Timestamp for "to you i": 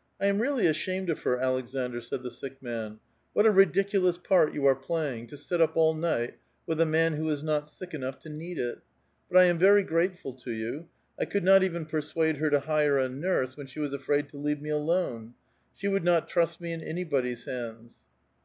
10.32-11.26